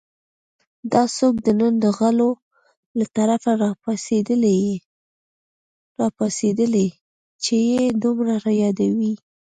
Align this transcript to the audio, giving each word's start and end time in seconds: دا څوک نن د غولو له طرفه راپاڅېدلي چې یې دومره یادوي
دا 0.91 1.03
څوک 1.17 1.35
نن 1.59 1.73
د 1.83 1.85
غولو 1.97 2.29
له 2.99 3.05
طرفه 3.15 3.51
راپاڅېدلي 6.01 6.87
چې 7.43 7.55
یې 7.69 7.83
دومره 8.03 8.35
یادوي 8.63 9.13